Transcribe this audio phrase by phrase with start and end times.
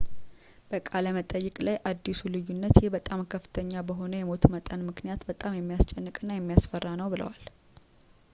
[0.69, 6.31] በቃለ መጠይቅ ላይ አዲሱ ልዩነት ይህ በጣም ከፍተኛ በሆነ የሞት መጠን ምክንያት በጣም የሚያስጨንቅ እና
[6.39, 7.45] የሚያስፈራ ነው ብለዋል